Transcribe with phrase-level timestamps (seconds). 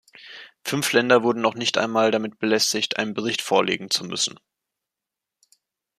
[0.63, 4.39] Fünf Länder wurden noch nicht einmal damit belästigt, einen Bericht vorlegen zu müssen.